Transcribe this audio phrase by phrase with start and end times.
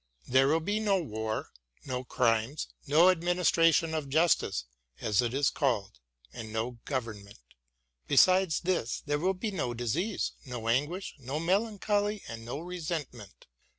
[0.27, 1.49] There 88 WILLIAM GODWIN AND will be no war,
[1.85, 4.65] no crimes, no administration of justice
[4.99, 5.99] as it is called,
[6.33, 7.37] and no government.
[8.07, 13.45] Beside this, there will be no disease, no anguish, no melancholy, and no resentment.